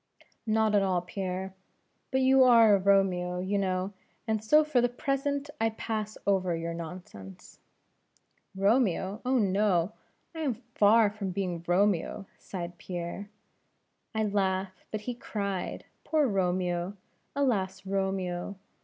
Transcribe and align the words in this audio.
"Not 0.47 0.73
at 0.73 0.81
all, 0.81 1.03
Pierre 1.03 1.53
but 2.09 2.21
you 2.21 2.43
are 2.43 2.73
a 2.73 2.79
Romeo, 2.79 3.37
you 3.37 3.59
know, 3.59 3.93
and 4.27 4.43
so 4.43 4.63
for 4.63 4.81
the 4.81 4.89
present 4.89 5.51
I 5.61 5.69
pass 5.69 6.17
over 6.25 6.55
your 6.55 6.73
nonsense." 6.73 7.59
"Romeo! 8.55 9.21
oh, 9.23 9.37
no. 9.37 9.93
I 10.33 10.39
am 10.39 10.55
far 10.55 11.11
from 11.11 11.29
being 11.29 11.63
Romeo" 11.67 12.25
sighed 12.39 12.79
Pierre. 12.79 13.29
"I 14.15 14.23
laugh, 14.23 14.83
but 14.89 15.01
he 15.01 15.13
cried; 15.13 15.85
poor 16.03 16.25
Romeo! 16.27 16.97
alas 17.35 17.85
Romeo! 17.85 18.55